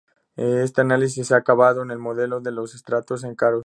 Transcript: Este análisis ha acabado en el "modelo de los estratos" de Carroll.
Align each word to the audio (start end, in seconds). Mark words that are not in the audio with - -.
Este 0.35 0.81
análisis 0.81 1.31
ha 1.31 1.35
acabado 1.37 1.83
en 1.83 1.91
el 1.91 1.99
"modelo 1.99 2.41
de 2.41 2.49
los 2.51 2.73
estratos" 2.73 3.21
de 3.21 3.35
Carroll. 3.35 3.59